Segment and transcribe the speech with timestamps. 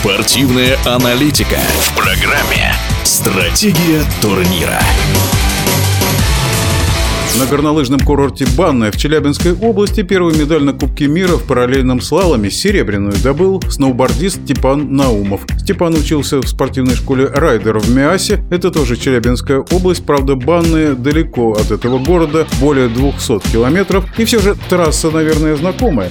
[0.00, 4.80] Спортивная аналитика в программе «Стратегия турнира».
[7.36, 12.48] На горнолыжном курорте Банная в Челябинской области первую медаль на Кубке мира в параллельном слаломе
[12.48, 15.40] серебряную добыл сноубордист Степан Наумов.
[15.58, 18.44] Степан учился в спортивной школе «Райдер» в Миасе.
[18.50, 24.04] Это тоже Челябинская область, правда, Банная далеко от этого города, более 200 километров.
[24.16, 26.10] И все же трасса, наверное, знакомая.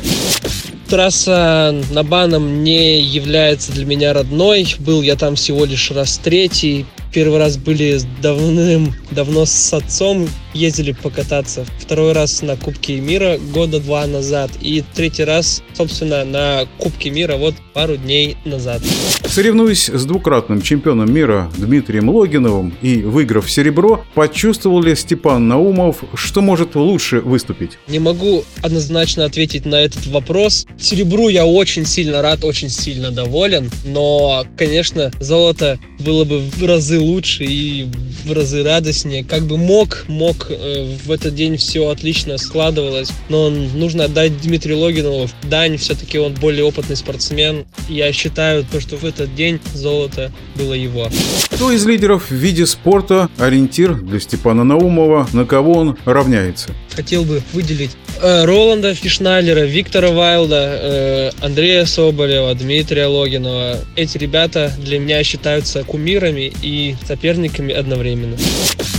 [0.88, 4.76] Трасса на Банном не является для меня родной.
[4.80, 6.86] Был я там всего лишь раз третий.
[7.18, 11.66] Первый раз были давным-давно с отцом, ездили покататься.
[11.80, 14.52] Второй раз на Кубке мира года два назад.
[14.62, 18.84] И третий раз, собственно, на Кубке мира вот пару дней назад.
[19.28, 26.42] Соревнуясь с двукратным чемпионом мира Дмитрием Логиновым и выиграв серебро, почувствовал ли Степан Наумов, что
[26.42, 27.80] может лучше выступить?
[27.88, 30.68] Не могу однозначно ответить на этот вопрос.
[30.80, 37.00] Серебру я очень сильно рад, очень сильно доволен, но, конечно, золото было бы в разы
[37.08, 37.88] лучше и
[38.26, 39.24] в разы радостнее.
[39.24, 44.80] Как бы мог, мог, э, в этот день все отлично складывалось, но нужно отдать Дмитрию
[44.80, 47.66] Логинову дань, все-таки он более опытный спортсмен.
[47.90, 51.10] Я считаю, то, что в этот день золото было его.
[51.50, 56.72] Кто из лидеров в виде спорта ориентир для Степана Наумова, на кого он равняется?
[56.98, 57.92] Хотел бы выделить
[58.24, 63.78] э, Роланда Фишнайлера, Виктора Вайлда, э, Андрея Соболева, Дмитрия Логинова.
[63.96, 68.36] Эти ребята для меня считаются кумирами и соперниками одновременно.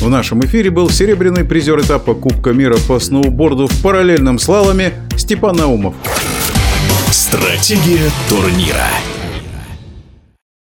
[0.01, 5.57] В нашем эфире был серебряный призер этапа Кубка мира по сноуборду в параллельном слаломе Степан
[5.57, 5.97] Наумов.
[7.11, 8.87] Стратегия турнира.